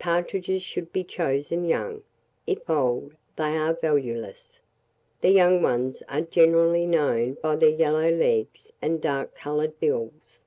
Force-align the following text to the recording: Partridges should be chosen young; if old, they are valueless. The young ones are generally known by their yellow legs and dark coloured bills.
Partridges 0.00 0.64
should 0.64 0.92
be 0.92 1.04
chosen 1.04 1.64
young; 1.64 2.02
if 2.44 2.68
old, 2.68 3.14
they 3.36 3.56
are 3.56 3.72
valueless. 3.74 4.58
The 5.20 5.30
young 5.30 5.62
ones 5.62 6.02
are 6.08 6.22
generally 6.22 6.86
known 6.88 7.34
by 7.34 7.54
their 7.54 7.68
yellow 7.68 8.10
legs 8.10 8.72
and 8.82 9.00
dark 9.00 9.36
coloured 9.36 9.78
bills. 9.78 10.40